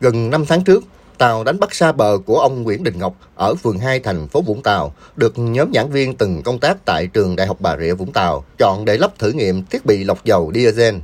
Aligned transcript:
Gần 0.00 0.30
5 0.30 0.44
tháng 0.46 0.64
trước, 0.64 0.84
tàu 1.18 1.44
đánh 1.44 1.60
bắt 1.60 1.74
xa 1.74 1.92
bờ 1.92 2.18
của 2.26 2.40
ông 2.40 2.62
Nguyễn 2.62 2.84
Đình 2.84 2.98
Ngọc 2.98 3.14
ở 3.34 3.54
phường 3.54 3.78
2 3.78 4.00
thành 4.00 4.28
phố 4.28 4.40
Vũng 4.40 4.62
Tàu 4.62 4.94
được 5.16 5.38
nhóm 5.38 5.72
giảng 5.74 5.90
viên 5.90 6.14
từng 6.14 6.42
công 6.42 6.58
tác 6.58 6.84
tại 6.84 7.06
trường 7.06 7.36
Đại 7.36 7.46
học 7.46 7.56
Bà 7.60 7.76
Rịa 7.76 7.94
Vũng 7.94 8.12
Tàu 8.12 8.44
chọn 8.58 8.84
để 8.84 8.96
lắp 8.96 9.18
thử 9.18 9.32
nghiệm 9.32 9.64
thiết 9.64 9.86
bị 9.86 10.04
lọc 10.04 10.24
dầu 10.24 10.52
diesel. 10.54 10.94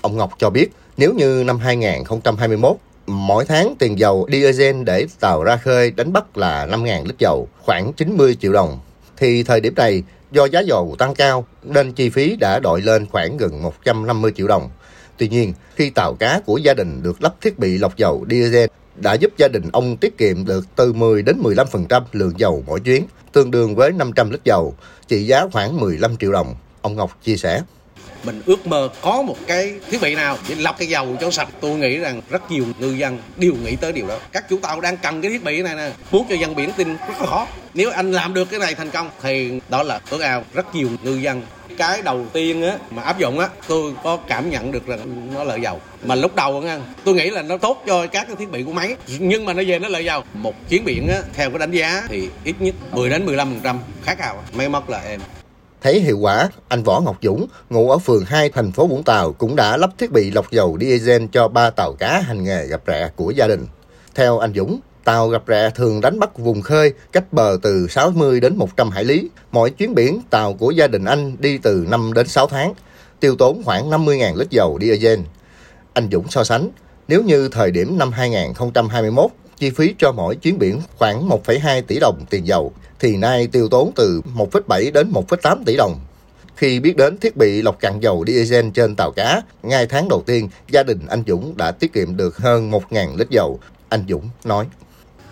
Ông 0.00 0.16
Ngọc 0.16 0.30
cho 0.38 0.50
biết 0.50 0.68
nếu 0.96 1.14
như 1.14 1.44
năm 1.46 1.58
2021 1.58 2.76
mỗi 3.06 3.44
tháng 3.44 3.74
tiền 3.78 3.98
dầu 3.98 4.28
diesel 4.32 4.82
để 4.82 5.06
tàu 5.20 5.44
ra 5.44 5.56
khơi 5.56 5.90
đánh 5.90 6.12
bắt 6.12 6.36
là 6.36 6.66
5.000 6.66 7.06
lít 7.06 7.18
dầu, 7.18 7.48
khoảng 7.62 7.92
90 7.92 8.36
triệu 8.40 8.52
đồng, 8.52 8.80
thì 9.16 9.42
thời 9.42 9.60
điểm 9.60 9.74
này 9.74 10.02
do 10.32 10.44
giá 10.44 10.60
dầu 10.60 10.96
tăng 10.98 11.14
cao 11.14 11.46
nên 11.62 11.92
chi 11.92 12.10
phí 12.10 12.36
đã 12.36 12.58
đội 12.62 12.82
lên 12.82 13.06
khoảng 13.06 13.36
gần 13.36 13.62
150 13.62 14.32
triệu 14.36 14.46
đồng. 14.46 14.70
Tuy 15.18 15.28
nhiên, 15.28 15.52
khi 15.76 15.90
tàu 15.90 16.14
cá 16.14 16.40
của 16.46 16.56
gia 16.56 16.74
đình 16.74 17.02
được 17.02 17.22
lắp 17.22 17.34
thiết 17.40 17.58
bị 17.58 17.78
lọc 17.78 17.96
dầu 17.96 18.24
diesel 18.30 18.66
đã 18.96 19.14
giúp 19.14 19.32
gia 19.38 19.48
đình 19.48 19.62
ông 19.72 19.96
tiết 19.96 20.18
kiệm 20.18 20.44
được 20.44 20.64
từ 20.76 20.92
10 20.92 21.22
đến 21.22 21.42
15% 21.42 22.02
lượng 22.12 22.32
dầu 22.36 22.64
mỗi 22.66 22.80
chuyến, 22.80 23.06
tương 23.32 23.50
đương 23.50 23.74
với 23.74 23.92
500 23.92 24.30
lít 24.30 24.40
dầu, 24.44 24.74
trị 25.08 25.26
giá 25.26 25.46
khoảng 25.52 25.80
15 25.80 26.16
triệu 26.16 26.32
đồng. 26.32 26.54
Ông 26.82 26.96
Ngọc 26.96 27.18
chia 27.22 27.36
sẻ 27.36 27.62
mình 28.24 28.42
ước 28.46 28.66
mơ 28.66 28.88
có 29.00 29.22
một 29.22 29.36
cái 29.46 29.74
thiết 29.90 30.00
bị 30.00 30.14
nào 30.14 30.38
để 30.48 30.54
lọc 30.54 30.78
cái 30.78 30.88
dầu 30.88 31.16
cho 31.20 31.30
sạch. 31.30 31.48
Tôi 31.60 31.70
nghĩ 31.70 31.98
rằng 31.98 32.20
rất 32.30 32.50
nhiều 32.50 32.64
ngư 32.78 32.92
dân 32.92 33.18
đều 33.36 33.54
nghĩ 33.64 33.76
tới 33.76 33.92
điều 33.92 34.06
đó. 34.06 34.18
Các 34.32 34.48
chủ 34.48 34.58
tàu 34.62 34.80
đang 34.80 34.96
cần 34.96 35.22
cái 35.22 35.30
thiết 35.30 35.44
bị 35.44 35.62
này 35.62 35.74
nè, 35.74 35.90
muốn 36.10 36.26
cho 36.28 36.34
dân 36.34 36.54
biển 36.54 36.70
tin 36.76 36.88
rất 36.88 37.20
là 37.20 37.26
khó. 37.26 37.46
Nếu 37.74 37.90
anh 37.90 38.12
làm 38.12 38.34
được 38.34 38.50
cái 38.50 38.60
này 38.60 38.74
thành 38.74 38.90
công 38.90 39.10
thì 39.22 39.60
đó 39.68 39.82
là 39.82 40.00
ước 40.10 40.20
ao 40.20 40.44
rất 40.54 40.74
nhiều 40.74 40.88
ngư 41.02 41.14
dân, 41.14 41.42
cái 41.78 42.02
đầu 42.02 42.26
tiên 42.32 42.62
á, 42.62 42.76
mà 42.90 43.02
áp 43.02 43.18
dụng 43.18 43.38
á, 43.38 43.48
tôi 43.68 43.92
có 44.04 44.16
cảm 44.16 44.50
nhận 44.50 44.72
được 44.72 44.86
rằng 44.86 45.30
nó 45.34 45.44
lợi 45.44 45.60
dầu. 45.60 45.80
Mà 46.04 46.14
lúc 46.14 46.36
đầu 46.36 46.62
nha 46.62 46.80
tôi 47.04 47.14
nghĩ 47.14 47.30
là 47.30 47.42
nó 47.42 47.56
tốt 47.56 47.82
cho 47.86 48.06
các 48.06 48.26
cái 48.26 48.36
thiết 48.36 48.50
bị 48.50 48.62
của 48.62 48.72
máy, 48.72 48.96
nhưng 49.18 49.44
mà 49.44 49.52
nó 49.52 49.62
về 49.66 49.78
nó 49.78 49.88
lợi 49.88 50.04
dầu. 50.04 50.24
Một 50.34 50.68
chuyến 50.68 50.84
biển 50.84 51.08
á, 51.08 51.18
theo 51.34 51.50
cái 51.50 51.58
đánh 51.58 51.70
giá 51.70 52.02
thì 52.08 52.28
ít 52.44 52.54
nhất 52.60 52.74
10 52.92 53.10
đến 53.10 53.26
15 53.26 53.48
phần 53.48 53.60
trăm 53.62 53.78
khác 54.02 54.18
nào 54.18 54.42
máy 54.52 54.68
móc 54.68 54.90
là 54.90 55.00
em. 55.00 55.20
Thấy 55.82 56.00
hiệu 56.00 56.18
quả, 56.18 56.48
anh 56.68 56.82
Võ 56.82 57.00
Ngọc 57.00 57.16
Dũng, 57.22 57.46
ngụ 57.70 57.90
ở 57.90 57.98
phường 57.98 58.24
2 58.24 58.48
thành 58.48 58.72
phố 58.72 58.86
Vũng 58.86 59.02
Tàu 59.02 59.32
cũng 59.32 59.56
đã 59.56 59.76
lắp 59.76 59.90
thiết 59.98 60.12
bị 60.12 60.30
lọc 60.30 60.50
dầu 60.50 60.78
diesel 60.80 61.24
cho 61.32 61.48
ba 61.48 61.70
tàu 61.70 61.92
cá 61.92 62.20
hành 62.20 62.44
nghề 62.44 62.66
gặp 62.66 62.80
rẹ 62.86 63.10
của 63.16 63.30
gia 63.30 63.46
đình. 63.46 63.66
Theo 64.14 64.38
anh 64.38 64.52
Dũng, 64.54 64.80
tàu 65.04 65.28
gặp 65.28 65.42
rẹ 65.46 65.70
thường 65.70 66.00
đánh 66.00 66.18
bắt 66.18 66.38
vùng 66.38 66.62
khơi 66.62 66.92
cách 67.12 67.32
bờ 67.32 67.58
từ 67.62 67.86
60 67.88 68.40
đến 68.40 68.56
100 68.56 68.90
hải 68.90 69.04
lý. 69.04 69.30
Mỗi 69.52 69.70
chuyến 69.70 69.94
biển, 69.94 70.20
tàu 70.30 70.54
của 70.54 70.70
gia 70.70 70.86
đình 70.86 71.04
anh 71.04 71.36
đi 71.38 71.58
từ 71.58 71.86
5 71.88 72.12
đến 72.12 72.28
6 72.28 72.46
tháng, 72.46 72.74
tiêu 73.20 73.36
tốn 73.36 73.62
khoảng 73.64 73.90
50.000 73.90 74.36
lít 74.36 74.50
dầu 74.50 74.78
diesel. 74.80 75.20
Anh 75.92 76.08
Dũng 76.12 76.28
so 76.28 76.44
sánh, 76.44 76.70
nếu 77.08 77.22
như 77.22 77.48
thời 77.48 77.70
điểm 77.70 77.98
năm 77.98 78.12
2021, 78.12 79.30
chi 79.62 79.70
phí 79.70 79.94
cho 79.98 80.12
mỗi 80.12 80.36
chuyến 80.36 80.58
biển 80.58 80.80
khoảng 80.98 81.28
1,2 81.28 81.82
tỷ 81.82 81.98
đồng 82.00 82.24
tiền 82.30 82.46
dầu, 82.46 82.72
thì 83.00 83.16
nay 83.16 83.46
tiêu 83.46 83.68
tốn 83.68 83.92
từ 83.96 84.20
1,7 84.34 84.92
đến 84.92 85.12
1,8 85.12 85.56
tỷ 85.66 85.76
đồng. 85.76 86.00
Khi 86.56 86.80
biết 86.80 86.96
đến 86.96 87.18
thiết 87.18 87.36
bị 87.36 87.62
lọc 87.62 87.80
cạn 87.80 88.00
dầu 88.00 88.24
diesel 88.26 88.68
trên 88.74 88.94
tàu 88.96 89.12
cá, 89.12 89.42
ngay 89.62 89.86
tháng 89.86 90.08
đầu 90.08 90.22
tiên, 90.26 90.48
gia 90.70 90.82
đình 90.82 90.98
anh 91.08 91.22
Dũng 91.26 91.56
đã 91.56 91.70
tiết 91.70 91.92
kiệm 91.92 92.16
được 92.16 92.36
hơn 92.36 92.70
1.000 92.70 93.16
lít 93.16 93.30
dầu. 93.30 93.58
Anh 93.88 94.04
Dũng 94.08 94.28
nói 94.44 94.66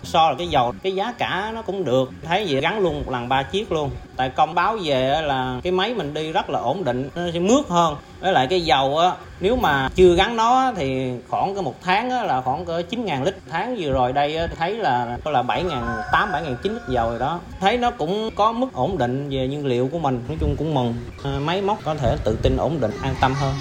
so 0.03 0.29
là 0.29 0.35
cái 0.37 0.47
dầu 0.47 0.73
cái 0.83 0.95
giá 0.95 1.13
cả 1.17 1.51
nó 1.55 1.61
cũng 1.61 1.83
được. 1.83 2.09
Thấy 2.23 2.45
vậy 2.49 2.61
gắn 2.61 2.79
luôn 2.79 2.95
một 2.95 3.11
lần 3.11 3.29
ba 3.29 3.43
chiếc 3.43 3.71
luôn. 3.71 3.89
Tại 4.15 4.29
công 4.29 4.55
báo 4.55 4.77
về 4.83 5.21
là 5.21 5.59
cái 5.63 5.71
máy 5.71 5.93
mình 5.93 6.13
đi 6.13 6.31
rất 6.31 6.49
là 6.49 6.59
ổn 6.59 6.83
định 6.83 7.09
nó 7.15 7.21
sẽ 7.33 7.39
mướt 7.39 7.67
hơn. 7.69 7.95
Với 8.19 8.33
lại 8.33 8.47
cái 8.49 8.61
dầu 8.61 8.97
á 8.97 9.11
nếu 9.39 9.55
mà 9.55 9.89
chưa 9.95 10.15
gắn 10.15 10.35
nó 10.35 10.73
thì 10.75 11.11
khoảng 11.29 11.53
cái 11.55 11.63
một 11.63 11.75
tháng 11.81 12.09
á, 12.09 12.23
là 12.23 12.41
khoảng 12.41 12.65
cỡ 12.65 12.81
chín 12.89 13.05
ngàn 13.05 13.23
lít. 13.23 13.35
Tháng 13.49 13.75
vừa 13.79 13.91
rồi 13.91 14.13
đây 14.13 14.37
á, 14.37 14.47
thấy 14.57 14.73
là 14.73 15.17
có 15.23 15.31
là 15.31 15.41
bảy 15.41 15.63
ngàn 15.63 15.97
tám 16.11 16.31
bảy 16.31 16.43
ngàn 16.43 16.55
chín 16.63 16.73
lít 16.73 16.81
dầu 16.89 17.09
rồi 17.09 17.19
đó. 17.19 17.39
Thấy 17.59 17.77
nó 17.77 17.91
cũng 17.91 18.29
có 18.35 18.51
mức 18.51 18.67
ổn 18.73 18.97
định 18.97 19.29
về 19.29 19.47
nhiên 19.47 19.65
liệu 19.65 19.89
của 19.91 19.99
mình. 19.99 20.23
Nói 20.27 20.37
chung 20.39 20.55
cũng 20.57 20.73
mừng. 20.73 20.93
À, 21.23 21.39
máy 21.39 21.61
móc 21.61 21.77
có 21.83 21.95
thể 21.95 22.15
tự 22.23 22.37
tin 22.41 22.57
ổn 22.57 22.79
định 22.81 22.91
an 23.01 23.15
tâm 23.21 23.33
hơn. 23.33 23.53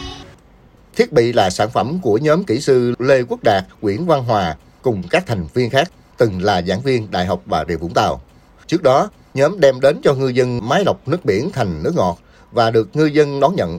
Thiết 0.97 1.13
bị 1.13 1.33
là 1.33 1.51
sản 1.51 1.71
phẩm 1.71 1.99
của 2.03 2.19
nhóm 2.23 2.45
kỹ 2.45 2.61
sư 2.61 2.95
Lê 2.99 3.23
Quốc 3.29 3.41
Đạt, 3.43 3.65
Nguyễn 3.81 4.07
Văn 4.07 4.25
Hòa 4.25 4.57
cùng 4.83 5.03
các 5.11 5.27
thành 5.27 5.47
viên 5.55 5.71
khác 5.71 5.91
từng 6.21 6.43
là 6.43 6.63
giảng 6.63 6.81
viên 6.81 7.11
Đại 7.11 7.27
học 7.27 7.43
Bà 7.47 7.65
Rịa 7.69 7.77
Vũng 7.77 7.95
Tàu. 7.95 8.21
Trước 8.67 8.83
đó, 8.83 9.11
nhóm 9.35 9.61
đem 9.61 9.81
đến 9.81 10.01
cho 10.03 10.15
ngư 10.15 10.29
dân 10.29 10.69
máy 10.69 10.83
lọc 10.87 11.09
nước 11.09 11.25
biển 11.25 11.51
thành 11.53 11.83
nước 11.83 11.93
ngọt 11.97 12.19
và 12.53 12.71
được 12.71 12.89
ngư 12.97 13.05
dân 13.05 13.41
đón 13.41 13.55
nhận. 13.57 13.79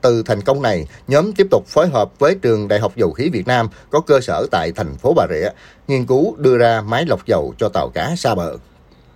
Từ 0.00 0.22
thành 0.22 0.40
công 0.40 0.62
này, 0.62 0.86
nhóm 1.08 1.32
tiếp 1.32 1.46
tục 1.50 1.66
phối 1.66 1.88
hợp 1.88 2.18
với 2.18 2.34
trường 2.42 2.68
Đại 2.68 2.80
học 2.80 2.92
Dầu 2.96 3.12
khí 3.12 3.28
Việt 3.32 3.46
Nam 3.46 3.68
có 3.90 4.00
cơ 4.00 4.20
sở 4.20 4.46
tại 4.50 4.72
thành 4.76 4.96
phố 4.96 5.12
Bà 5.16 5.26
Rịa, 5.30 5.48
nghiên 5.88 6.06
cứu 6.06 6.36
đưa 6.38 6.58
ra 6.58 6.80
máy 6.80 7.04
lọc 7.06 7.26
dầu 7.26 7.54
cho 7.58 7.68
tàu 7.68 7.90
cá 7.94 8.16
xa 8.16 8.34
bờ. 8.34 8.56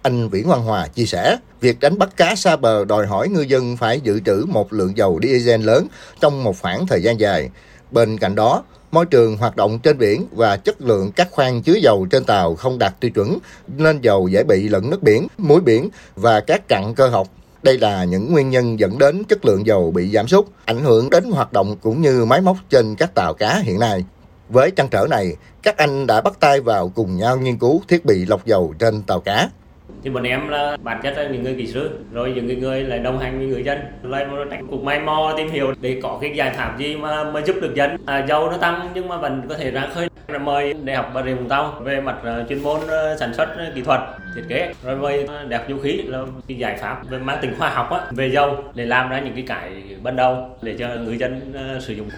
Anh 0.03 0.29
Viễn 0.29 0.49
Văn 0.49 0.63
Hòa 0.63 0.89
chia 0.89 1.07
sẻ, 1.07 1.37
việc 1.61 1.81
đánh 1.81 1.99
bắt 1.99 2.17
cá 2.17 2.35
xa 2.35 2.57
bờ 2.57 2.85
đòi 2.85 3.07
hỏi 3.07 3.29
ngư 3.29 3.41
dân 3.41 3.77
phải 3.77 4.01
dự 4.01 4.21
trữ 4.21 4.45
một 4.49 4.73
lượng 4.73 4.97
dầu 4.97 5.21
diesel 5.23 5.65
lớn 5.65 5.87
trong 6.21 6.45
một 6.45 6.57
khoảng 6.63 6.87
thời 6.87 7.03
gian 7.03 7.21
dài. 7.21 7.51
Bên 7.91 8.19
cạnh 8.19 8.35
đó, 8.35 8.63
môi 8.93 9.07
trường 9.07 9.37
hoạt 9.37 9.57
động 9.57 9.79
trên 9.79 9.99
biển 9.99 10.27
và 10.33 10.57
chất 10.57 10.81
lượng 10.81 11.13
các 11.13 11.29
khoang 11.31 11.63
chứa 11.63 11.75
dầu 11.75 12.07
trên 12.11 12.25
tàu 12.25 12.55
không 12.55 12.79
đạt 12.79 13.01
tiêu 13.01 13.11
chuẩn 13.11 13.39
nên 13.69 14.01
dầu 14.01 14.29
dễ 14.29 14.45
bị 14.45 14.69
lẫn 14.69 14.91
nước 14.91 15.03
biển, 15.03 15.27
muối 15.39 15.61
biển 15.61 15.89
và 16.17 16.41
các 16.41 16.69
cặn 16.69 16.95
cơ 16.97 17.09
học. 17.09 17.29
Đây 17.63 17.79
là 17.79 18.05
những 18.05 18.33
nguyên 18.33 18.51
nhân 18.51 18.81
dẫn 18.81 18.99
đến 18.99 19.25
chất 19.25 19.45
lượng 19.45 19.67
dầu 19.67 19.91
bị 19.91 20.11
giảm 20.11 20.29
sút, 20.29 20.47
ảnh 20.65 20.81
hưởng 20.81 21.11
đến 21.11 21.31
hoạt 21.31 21.53
động 21.53 21.77
cũng 21.83 22.03
như 22.03 22.25
máy 22.25 22.41
móc 22.41 22.57
trên 22.71 22.95
các 22.97 23.15
tàu 23.15 23.35
cá 23.35 23.59
hiện 23.59 23.79
nay. 23.79 24.05
Với 24.49 24.71
trăn 24.71 24.89
trở 24.89 25.07
này, 25.11 25.37
các 25.63 25.77
anh 25.77 26.07
đã 26.07 26.21
bắt 26.21 26.41
tay 26.41 26.61
vào 26.61 26.89
cùng 26.89 27.17
nhau 27.17 27.37
nghiên 27.37 27.59
cứu 27.59 27.83
thiết 27.89 28.05
bị 28.05 28.27
lọc 28.27 28.47
dầu 28.47 28.75
trên 28.79 29.03
tàu 29.03 29.21
cá 29.21 29.49
thì 30.03 30.11
bọn 30.11 30.23
em 30.23 30.49
là 30.49 30.77
bản 30.83 31.01
chất 31.03 31.15
là 31.17 31.29
những 31.29 31.43
người 31.43 31.55
kỹ 31.55 31.67
sư 31.67 31.91
rồi 32.13 32.33
những 32.37 32.61
người 32.61 32.83
lại 32.83 32.99
đồng 32.99 33.19
hành 33.19 33.39
với 33.39 33.47
người 33.47 33.65
dân. 33.65 33.79
Lên 34.03 34.29
cục 34.71 34.83
may 34.83 35.01
mò 35.01 35.35
tìm 35.37 35.51
hiểu 35.51 35.75
để 35.81 36.01
có 36.03 36.19
cái 36.21 36.31
giải 36.37 36.55
pháp 36.57 36.79
gì 36.79 36.97
mà 36.97 37.25
mà 37.25 37.41
giúp 37.41 37.57
được 37.63 37.75
dân. 37.75 37.97
À, 38.07 38.27
dầu 38.29 38.51
nó 38.51 38.57
tăng 38.57 38.91
nhưng 38.95 39.09
mà 39.09 39.17
vẫn 39.17 39.43
có 39.49 39.55
thể 39.55 39.71
ra 39.71 39.89
khơi. 39.95 40.09
Rồi 40.29 40.39
mời 40.39 40.75
đại 40.75 40.97
học 40.97 41.11
bà 41.15 41.23
rịa 41.23 41.35
vũng 41.35 41.49
tàu 41.49 41.81
về 41.85 42.01
mặt 42.01 42.17
ờ, 42.23 42.45
chuyên 42.49 42.63
môn 42.63 42.81
ờ, 42.89 43.17
sản 43.21 43.35
xuất 43.35 43.49
ờ, 43.57 43.73
kỹ 43.75 43.83
thuật 43.83 44.01
thiết 44.35 44.43
kế. 44.49 44.73
Rồi 44.85 44.97
mời 44.97 45.27
đại 45.49 45.59
học 45.61 45.69
dầu 45.69 45.79
khí 45.79 46.03
là 46.07 46.23
cái 46.49 46.59
giải 46.59 46.77
pháp 46.81 47.09
về 47.11 47.19
mang 47.19 47.39
tính 47.43 47.55
khoa 47.59 47.69
học 47.69 47.91
á, 47.91 48.01
về 48.11 48.31
dầu 48.31 48.57
để 48.75 48.87
làm 48.87 49.11
ra 49.11 49.21
những 49.21 49.35
cái 49.35 49.45
cải 49.47 49.71
ban 50.03 50.17
đầu 50.17 50.51
để 50.63 50.77
cho 50.79 50.89
người 50.89 51.19
dân 51.19 51.53
sử 51.81 51.95
dụng. 51.95 52.09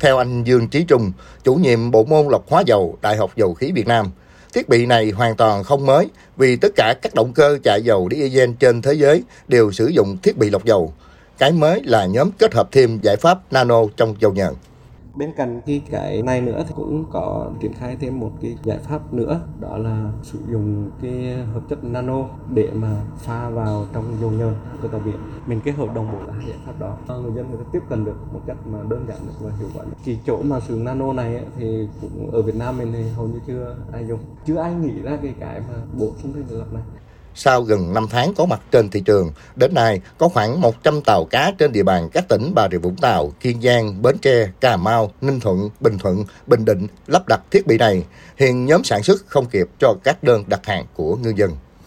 Theo 0.00 0.18
anh 0.18 0.44
Dương 0.44 0.68
Trí 0.68 0.84
Trung, 0.84 1.12
chủ 1.44 1.54
nhiệm 1.54 1.90
bộ 1.90 2.04
môn 2.04 2.26
lọc 2.30 2.48
hóa 2.48 2.62
dầu 2.66 2.98
Đại 3.02 3.16
học 3.16 3.30
Dầu 3.36 3.54
khí 3.54 3.72
Việt 3.74 3.86
Nam, 3.86 4.06
Thiết 4.58 4.68
bị 4.68 4.86
này 4.86 5.10
hoàn 5.10 5.36
toàn 5.36 5.64
không 5.64 5.86
mới 5.86 6.08
vì 6.36 6.56
tất 6.56 6.72
cả 6.76 6.94
các 7.02 7.14
động 7.14 7.32
cơ 7.32 7.58
chạy 7.64 7.82
dầu 7.82 8.08
diesel 8.10 8.50
trên 8.58 8.82
thế 8.82 8.92
giới 8.92 9.22
đều 9.48 9.72
sử 9.72 9.86
dụng 9.86 10.16
thiết 10.22 10.36
bị 10.36 10.50
lọc 10.50 10.64
dầu. 10.64 10.92
Cái 11.38 11.52
mới 11.52 11.82
là 11.84 12.06
nhóm 12.06 12.30
kết 12.38 12.54
hợp 12.54 12.68
thêm 12.72 12.98
giải 13.02 13.16
pháp 13.16 13.52
nano 13.52 13.82
trong 13.96 14.14
dầu 14.20 14.32
nhờn 14.32 14.54
bên 15.14 15.32
cạnh 15.36 15.60
cái 15.66 15.82
cái 15.90 16.22
này 16.22 16.40
nữa 16.40 16.64
thì 16.68 16.74
cũng 16.76 17.04
có 17.10 17.50
triển 17.60 17.72
khai 17.72 17.96
thêm 18.00 18.20
một 18.20 18.32
cái 18.40 18.56
giải 18.64 18.78
pháp 18.78 19.14
nữa, 19.14 19.40
đó 19.60 19.78
là 19.78 20.12
sử 20.22 20.38
dụng 20.48 20.90
cái 21.02 21.36
hợp 21.54 21.60
chất 21.68 21.84
nano 21.84 22.24
để 22.54 22.70
mà 22.74 23.02
pha 23.16 23.50
vào 23.50 23.86
trong 23.92 24.04
dầu 24.20 24.30
nhờn 24.30 24.54
của 24.82 24.88
tàu 24.88 25.00
biển. 25.04 25.16
Mình 25.46 25.60
kết 25.64 25.72
hợp 25.72 25.94
đồng 25.94 26.12
bộ 26.12 26.32
hai 26.32 26.46
giải 26.48 26.58
pháp 26.66 26.72
đó. 26.78 26.96
Ờ, 27.06 27.20
người 27.20 27.32
dân 27.32 27.50
người 27.50 27.58
ta 27.58 27.64
tiếp 27.72 27.82
cận 27.88 28.04
được 28.04 28.16
một 28.32 28.40
cách 28.46 28.56
mà 28.66 28.78
đơn 28.88 29.04
giản 29.08 29.18
được 29.26 29.32
và 29.40 29.50
hiệu 29.58 29.68
quả 29.74 29.84
cái 30.04 30.20
chỗ 30.26 30.42
mà 30.42 30.60
sử 30.60 30.74
dụng 30.74 30.84
nano 30.84 31.12
này 31.12 31.44
thì 31.56 31.88
cũng 32.00 32.30
ở 32.32 32.42
Việt 32.42 32.56
Nam 32.56 32.78
mình 32.78 32.92
thì 32.92 33.08
hầu 33.08 33.26
như 33.26 33.40
chưa 33.46 33.76
ai 33.92 34.06
dùng. 34.06 34.20
Chưa 34.46 34.56
ai 34.56 34.74
nghĩ 34.74 35.02
ra 35.02 35.18
cái 35.22 35.34
cái 35.40 35.60
mà 35.60 35.74
bổ 35.98 36.10
sung 36.22 36.32
thêm 36.32 36.44
được 36.50 36.72
này 36.72 36.82
sau 37.38 37.62
gần 37.62 37.94
5 37.94 38.06
tháng 38.10 38.34
có 38.34 38.46
mặt 38.46 38.60
trên 38.70 38.90
thị 38.90 39.00
trường, 39.00 39.32
đến 39.56 39.74
nay 39.74 40.00
có 40.18 40.28
khoảng 40.28 40.60
100 40.60 41.00
tàu 41.02 41.24
cá 41.24 41.52
trên 41.58 41.72
địa 41.72 41.82
bàn 41.82 42.08
các 42.12 42.28
tỉnh 42.28 42.52
Bà 42.54 42.68
Rịa 42.70 42.78
Vũng 42.78 42.96
Tàu, 42.96 43.32
Kiên 43.40 43.62
Giang, 43.62 44.02
Bến 44.02 44.18
Tre, 44.18 44.48
Cà 44.60 44.76
Mau, 44.76 45.12
Ninh 45.20 45.40
Thuận, 45.40 45.70
Bình 45.80 45.98
Thuận, 45.98 46.24
Bình 46.46 46.64
Định 46.64 46.86
lắp 47.06 47.22
đặt 47.28 47.40
thiết 47.50 47.66
bị 47.66 47.78
này. 47.78 48.04
Hiện 48.36 48.66
nhóm 48.66 48.84
sản 48.84 49.02
xuất 49.02 49.26
không 49.26 49.46
kịp 49.46 49.66
cho 49.78 49.94
các 50.04 50.22
đơn 50.22 50.44
đặt 50.46 50.66
hàng 50.66 50.86
của 50.94 51.16
ngư 51.16 51.32
dân. 51.36 51.50